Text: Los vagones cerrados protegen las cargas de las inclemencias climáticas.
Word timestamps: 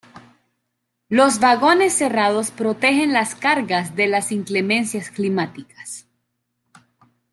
Los 1.09 1.39
vagones 1.39 1.93
cerrados 1.93 2.49
protegen 2.49 3.13
las 3.13 3.35
cargas 3.35 3.95
de 3.95 4.07
las 4.07 4.31
inclemencias 4.31 5.11
climáticas. 5.11 6.07